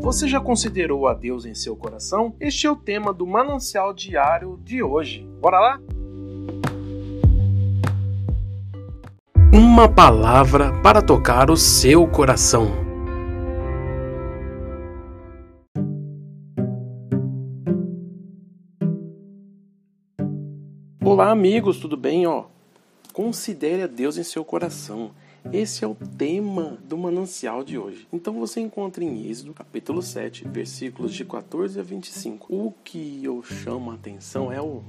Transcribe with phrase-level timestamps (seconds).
[0.00, 2.34] Você já considerou a Deus em seu coração?
[2.40, 5.28] Este é o tema do manancial diário de hoje.
[5.42, 5.80] Bora lá?
[9.52, 12.72] Uma palavra para tocar o seu coração.
[21.04, 22.26] Olá, amigos, tudo bem?
[22.26, 22.46] Ó,
[23.12, 25.10] considere a Deus em seu coração.
[25.52, 28.06] Esse é o tema do manancial de hoje.
[28.12, 32.54] Então você encontra em Êxodo, capítulo 7, versículos de 14 a 25.
[32.54, 34.82] O que eu chamo a atenção é o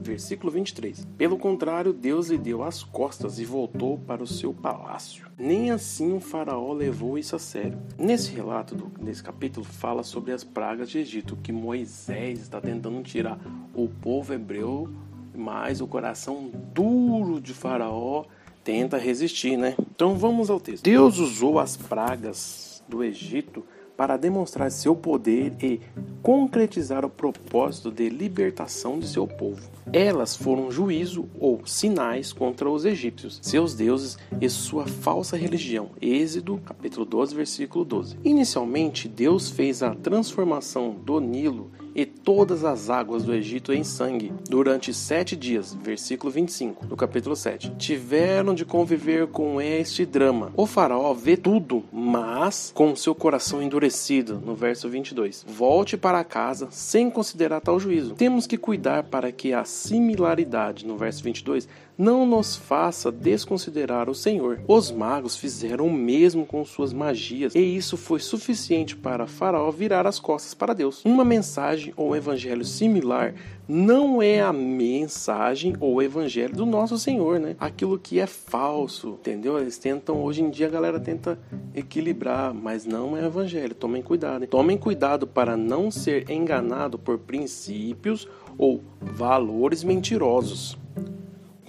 [0.00, 1.06] versículo 23.
[1.18, 5.26] Pelo contrário, Deus lhe deu as costas e voltou para o seu palácio.
[5.36, 7.78] Nem assim o faraó levou isso a sério.
[7.98, 13.02] Nesse relato, do, nesse capítulo, fala sobre as pragas de Egito, que Moisés está tentando
[13.02, 13.38] tirar
[13.74, 14.88] o povo hebreu,
[15.34, 18.24] mas o coração duro de faraó
[18.64, 19.74] tenta resistir, né?
[19.94, 20.84] Então vamos ao texto.
[20.84, 23.64] Deus usou as pragas do Egito
[24.00, 25.78] para demonstrar seu poder e
[26.22, 29.60] concretizar o propósito de libertação de seu povo.
[29.92, 35.90] Elas foram juízo ou sinais contra os egípcios, seus deuses e sua falsa religião.
[36.00, 38.16] Êxodo, capítulo 12, versículo 12.
[38.24, 44.32] Inicialmente, Deus fez a transformação do Nilo e todas as águas do Egito em sangue
[44.48, 47.72] durante sete dias, versículo 25, do capítulo 7.
[47.78, 50.52] Tiveram de conviver com este drama.
[50.56, 55.44] O faraó vê tudo, mas com seu coração endurecido, no verso 22.
[55.46, 58.14] Volte para casa sem considerar tal juízo.
[58.14, 61.68] Temos que cuidar para que a similaridade, no verso 22,
[62.00, 64.62] não nos faça desconsiderar o Senhor.
[64.66, 70.06] Os magos fizeram o mesmo com suas magias, e isso foi suficiente para Faraó virar
[70.06, 71.04] as costas para Deus.
[71.04, 73.34] Uma mensagem ou evangelho similar
[73.68, 77.54] não é a mensagem ou evangelho do nosso Senhor, né?
[77.60, 79.58] Aquilo que é falso, entendeu?
[79.58, 81.38] Eles tentam, hoje em dia a galera tenta
[81.74, 83.74] equilibrar, mas não é evangelho.
[83.74, 84.42] Tomem cuidado.
[84.42, 84.48] Hein?
[84.48, 88.28] Tomem cuidado para não ser enganado por princípios
[88.58, 90.76] ou valores mentirosos.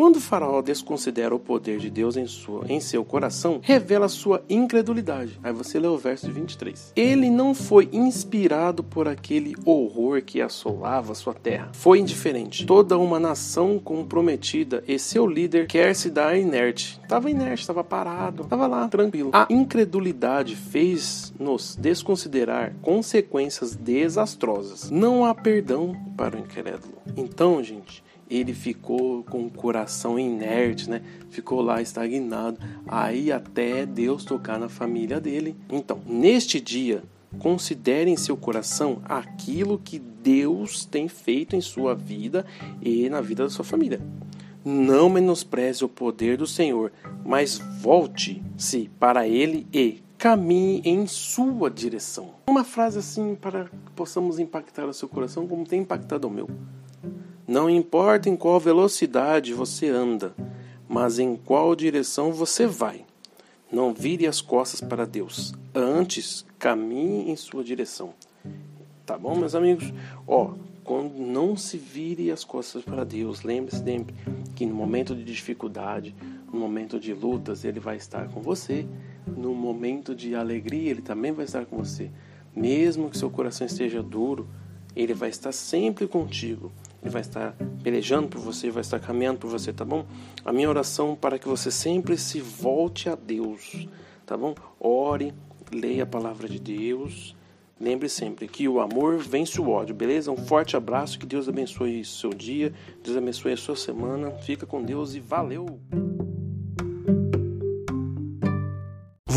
[0.00, 4.42] Quando o faraó desconsidera o poder de Deus em, sua, em seu coração, revela sua
[4.48, 5.38] incredulidade.
[5.42, 6.94] Aí você lê o verso 23.
[6.96, 11.68] Ele não foi inspirado por aquele horror que assolava sua terra.
[11.74, 12.64] Foi indiferente.
[12.64, 16.98] Toda uma nação comprometida e seu líder quer se dar inerte.
[17.02, 19.32] Estava inerte, estava parado, estava lá, tranquilo.
[19.34, 24.90] A incredulidade fez-nos desconsiderar consequências desastrosas.
[24.90, 26.94] Não há perdão para o incrédulo.
[27.14, 31.02] Então, gente, ele ficou com o coração inerte, né?
[31.30, 32.58] Ficou lá estagnado.
[32.86, 35.56] Aí até Deus tocar na família dele.
[35.68, 37.02] Então, neste dia,
[37.40, 42.46] considere em seu coração aquilo que Deus tem feito em sua vida
[42.80, 44.00] e na vida da sua família.
[44.64, 46.92] Não menospreze o poder do Senhor,
[47.24, 52.34] mas volte-se para Ele e caminhe em sua direção.
[52.48, 56.46] Uma frase assim para que possamos impactar o seu coração como tem impactado o meu.
[57.50, 60.32] Não importa em qual velocidade você anda,
[60.88, 63.04] mas em qual direção você vai.
[63.72, 65.52] Não vire as costas para Deus.
[65.74, 68.14] Antes, caminhe em sua direção.
[69.04, 69.92] Tá bom, meus amigos?
[70.28, 70.52] Ó,
[70.84, 74.14] quando não se vire as costas para Deus, lembre-se sempre
[74.54, 76.14] que no momento de dificuldade,
[76.52, 78.86] no momento de lutas, Ele vai estar com você.
[79.26, 82.12] No momento de alegria, Ele também vai estar com você.
[82.54, 84.48] Mesmo que seu coração esteja duro,
[84.94, 86.70] Ele vai estar sempre contigo.
[87.02, 90.04] Ele vai estar pelejando por você, vai estar caminhando por você, tá bom?
[90.44, 93.88] A minha oração para que você sempre se volte a Deus,
[94.26, 94.54] tá bom?
[94.78, 95.32] Ore,
[95.72, 97.34] leia a palavra de Deus.
[97.80, 100.30] Lembre sempre que o amor vence o ódio, beleza?
[100.30, 104.32] Um forte abraço, que Deus abençoe seu dia, Deus abençoe a sua semana.
[104.32, 105.80] Fica com Deus e valeu!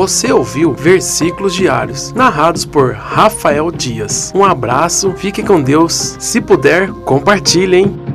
[0.00, 4.32] Você ouviu versículos diários, narrados por Rafael Dias.
[4.34, 6.16] Um abraço, fique com Deus.
[6.18, 8.09] Se puder, compartilhe, hein?